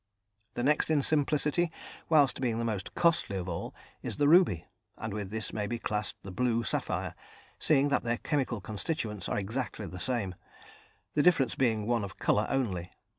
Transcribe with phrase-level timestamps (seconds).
[0.55, 1.71] The next in simplicity,
[2.09, 4.65] whilst being the most costly of all, is the ruby,
[4.97, 7.13] and with this may be classed the blue sapphire,
[7.59, 10.33] seeing that their chemical constituents are exactly the same,
[11.13, 12.89] the difference being one of colour only.